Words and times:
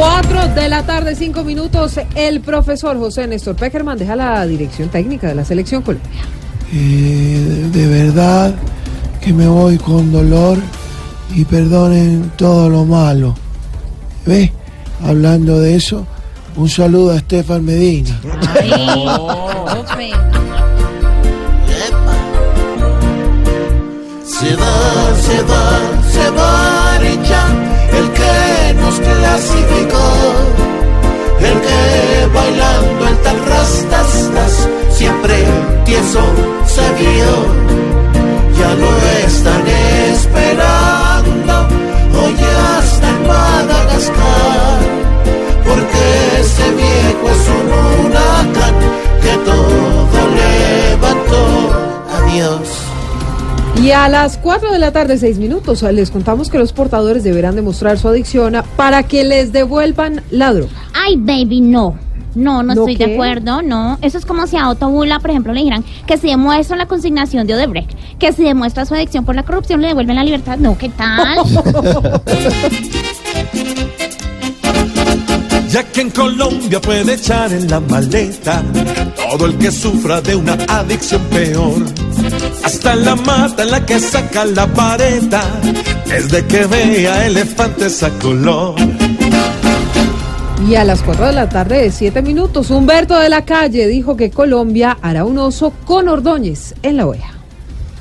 4 0.00 0.48
de 0.54 0.68
la 0.70 0.86
tarde, 0.86 1.14
5 1.14 1.44
minutos. 1.44 2.00
El 2.14 2.40
profesor 2.40 2.98
José 2.98 3.26
Néstor 3.26 3.54
Peckerman 3.54 3.98
deja 3.98 4.16
la 4.16 4.46
dirección 4.46 4.88
técnica 4.88 5.28
de 5.28 5.34
la 5.34 5.44
selección 5.44 5.82
Colombia. 5.82 6.10
Eh, 6.72 7.68
de 7.70 7.86
verdad 7.86 8.54
que 9.20 9.34
me 9.34 9.46
voy 9.46 9.76
con 9.76 10.10
dolor 10.10 10.56
y 11.34 11.44
perdonen 11.44 12.32
todo 12.36 12.70
lo 12.70 12.86
malo. 12.86 13.34
¿Ves? 14.24 14.52
Hablando 15.04 15.60
de 15.60 15.76
eso, 15.76 16.06
un 16.56 16.70
saludo 16.70 17.12
a 17.12 17.16
Estefan 17.16 17.62
Medina. 17.62 18.18
Va, 18.24 18.40
se 24.24 24.56
va, 24.56 25.14
se 25.20 25.42
va 25.42 25.99
tieso 36.10 36.20
se 36.66 36.80
vio, 37.02 37.34
ya 38.58 38.74
lo 38.74 38.90
están 39.26 39.66
esperando, 40.12 41.54
hoy 42.20 42.34
hasta 42.78 43.08
en 43.08 43.26
Madagascar, 43.26 44.80
porque 45.64 46.02
ese 46.40 46.70
viejo 46.72 47.28
es 47.30 47.48
un 47.48 47.66
huracán 48.06 48.74
que 49.22 49.34
todo 49.44 50.20
levantó. 50.90 51.42
Adiós. 52.12 52.68
Y 53.82 53.92
a 53.92 54.08
las 54.08 54.36
4 54.38 54.72
de 54.72 54.78
la 54.78 54.92
tarde, 54.92 55.16
6 55.16 55.38
minutos, 55.38 55.82
les 55.82 56.10
contamos 56.10 56.50
que 56.50 56.58
los 56.58 56.72
portadores 56.72 57.24
deberán 57.24 57.56
demostrar 57.56 57.98
su 57.98 58.08
adicción 58.08 58.56
para 58.76 59.04
que 59.04 59.24
les 59.24 59.52
devuelvan 59.52 60.22
la 60.30 60.52
droga. 60.52 60.72
Ay, 60.92 61.16
baby, 61.16 61.60
no. 61.60 62.09
No, 62.34 62.62
no, 62.62 62.74
¿No 62.74 62.82
estoy 62.82 62.96
qué? 62.96 63.06
de 63.06 63.14
acuerdo, 63.14 63.62
no. 63.62 63.98
Eso 64.02 64.18
es 64.18 64.24
como 64.24 64.46
si 64.46 64.56
a 64.56 64.68
Otto 64.68 64.88
Bula, 64.88 65.20
por 65.20 65.30
ejemplo, 65.30 65.52
le 65.52 65.60
dijeran 65.60 65.84
que 66.06 66.16
si 66.16 66.28
demuestra 66.28 66.76
la 66.76 66.86
consignación 66.86 67.46
de 67.46 67.54
Odebrecht, 67.54 67.90
que 68.18 68.32
si 68.32 68.44
demuestra 68.44 68.86
su 68.86 68.94
adicción 68.94 69.24
por 69.24 69.34
la 69.34 69.42
corrupción, 69.42 69.80
le 69.80 69.88
devuelven 69.88 70.16
la 70.16 70.24
libertad. 70.24 70.58
No, 70.58 70.78
¿qué 70.78 70.88
tal? 70.90 71.38
Ya 75.70 75.84
que 75.84 76.00
en 76.00 76.10
Colombia 76.10 76.80
puede 76.80 77.14
echar 77.14 77.52
en 77.52 77.70
la 77.70 77.78
maleta 77.78 78.60
todo 79.14 79.46
el 79.46 79.56
que 79.56 79.70
sufra 79.70 80.20
de 80.20 80.34
una 80.34 80.54
adicción 80.66 81.22
peor. 81.30 81.84
Hasta 82.64 82.94
en 82.94 83.04
la 83.04 83.14
mata 83.14 83.62
en 83.62 83.70
la 83.70 83.86
que 83.86 84.00
saca 84.00 84.44
la 84.46 84.66
vareta, 84.66 85.44
desde 86.08 86.44
que 86.46 86.66
vea 86.66 87.26
elefantes 87.26 88.02
a 88.02 88.10
color. 88.18 88.74
Y 90.70 90.76
a 90.76 90.84
las 90.84 91.02
4 91.02 91.26
de 91.26 91.32
la 91.32 91.48
tarde, 91.48 91.90
7 91.90 92.22
minutos, 92.22 92.70
Humberto 92.70 93.18
de 93.18 93.28
la 93.28 93.44
Calle 93.44 93.88
dijo 93.88 94.16
que 94.16 94.30
Colombia 94.30 94.96
hará 95.02 95.24
un 95.24 95.36
oso 95.36 95.72
con 95.84 96.06
Ordóñez 96.06 96.76
en 96.84 96.96
la 96.96 97.06
OEA. 97.06 97.32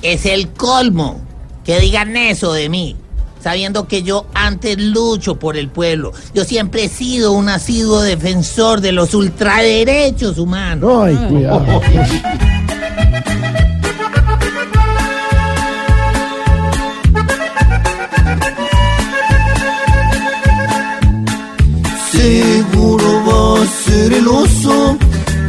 Es 0.00 0.26
el 0.26 0.50
colmo 0.50 1.20
que 1.64 1.80
digan 1.80 2.16
eso 2.16 2.52
de 2.52 2.68
mí, 2.68 2.94
sabiendo 3.42 3.88
que 3.88 4.04
yo 4.04 4.26
antes 4.32 4.78
lucho 4.78 5.40
por 5.40 5.56
el 5.56 5.70
pueblo. 5.70 6.12
Yo 6.34 6.44
siempre 6.44 6.84
he 6.84 6.88
sido 6.88 7.32
un 7.32 7.48
asiduo 7.48 8.00
defensor 8.00 8.80
de 8.80 8.92
los 8.92 9.12
ultraderechos 9.12 10.38
humanos. 10.38 11.02
Ay, 11.06 11.16
cuidado. 11.16 11.66
ser 24.02 24.12
el 24.14 24.26
oso 24.26 24.96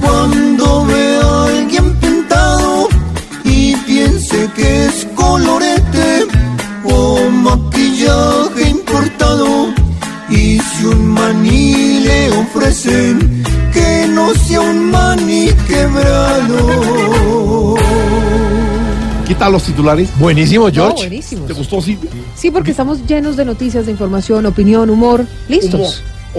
cuando 0.00 0.84
vea 0.86 1.20
a 1.20 1.44
alguien 1.46 1.94
pintado 2.00 2.88
y 3.44 3.76
piense 3.76 4.48
que 4.56 4.86
es 4.86 5.06
colorete 5.14 6.26
o 6.84 7.30
maquillaje 7.30 8.70
importado. 8.70 9.68
Y 10.30 10.58
si 10.58 10.84
un 10.84 11.06
maní 11.08 12.00
le 12.00 12.30
ofrecen, 12.38 13.44
que 13.72 14.06
no 14.08 14.34
sea 14.34 14.60
un 14.62 14.90
maní 14.90 15.50
quebrado. 15.68 17.76
¿Qué 19.28 19.34
tal 19.36 19.52
los 19.52 19.62
titulares? 19.62 20.08
Buenísimo, 20.18 20.66
No, 20.66 20.72
George. 20.74 21.06
buenísimos. 21.06 21.46
¿Te 21.46 21.52
gustó, 21.52 21.80
Silvia? 21.80 22.10
Sí, 22.34 22.50
porque 22.50 22.72
estamos 22.72 23.06
llenos 23.06 23.36
de 23.36 23.44
noticias, 23.44 23.86
de 23.86 23.92
información, 23.92 24.44
opinión, 24.46 24.90
humor. 24.90 25.24
¿Listos? 25.48 25.74
Humor, 25.74 25.92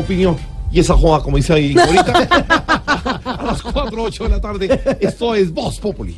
opinión. 0.04 0.51
Y 0.72 0.80
esa 0.80 0.96
joda, 0.96 1.22
como 1.22 1.38
dice 1.38 1.54
ahí 1.54 1.76
ahorita. 1.78 2.14
a 3.26 3.44
las 3.44 3.62
4, 3.62 4.04
8 4.04 4.24
de 4.24 4.30
la 4.30 4.42
tarde. 4.42 4.98
Esto 5.00 5.36
es 5.36 5.54
Voz 5.54 5.80
Populi. 5.80 6.16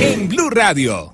En 0.00 0.28
Blue 0.28 0.50
Radio. 0.50 1.12